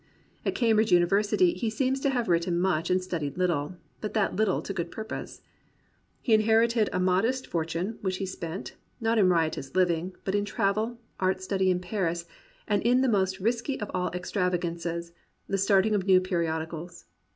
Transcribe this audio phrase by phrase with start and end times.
[0.43, 4.59] At Cambridge University he seems to have written much and studied Httle, but that little
[4.63, 5.41] to good purpose.
[6.23, 10.43] He inherited a modest for tune, which he spent, not in riotous living, but in
[10.43, 12.25] travel, art study in Paris,
[12.67, 15.11] and in the most risky of all extravagances,
[15.47, 17.05] the starting of new periodicals.